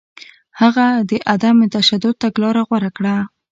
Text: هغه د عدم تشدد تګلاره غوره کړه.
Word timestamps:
هغه 0.61 0.87
د 1.09 1.11
عدم 1.31 1.57
تشدد 1.75 2.15
تګلاره 2.23 2.61
غوره 2.67 2.89
کړه. 2.97 3.15